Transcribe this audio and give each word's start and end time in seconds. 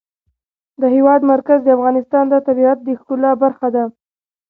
د 0.81 0.83
هېواد 0.95 1.21
مرکز 1.33 1.59
د 1.63 1.69
افغانستان 1.77 2.25
د 2.29 2.35
طبیعت 2.47 2.77
د 2.83 2.87
ښکلا 2.99 3.31
برخه 3.43 3.67
ده. 3.75 3.83